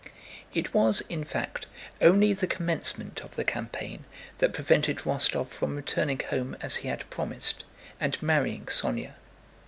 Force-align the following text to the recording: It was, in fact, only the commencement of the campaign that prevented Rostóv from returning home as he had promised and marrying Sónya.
It 0.51 0.73
was, 0.73 1.01
in 1.09 1.23
fact, 1.23 1.67
only 2.01 2.33
the 2.33 2.47
commencement 2.47 3.19
of 3.21 3.35
the 3.35 3.43
campaign 3.43 4.05
that 4.39 4.51
prevented 4.51 4.97
Rostóv 5.05 5.49
from 5.49 5.75
returning 5.75 6.17
home 6.31 6.57
as 6.59 6.77
he 6.77 6.87
had 6.87 7.07
promised 7.11 7.65
and 7.99 8.19
marrying 8.23 8.65
Sónya. 8.65 9.11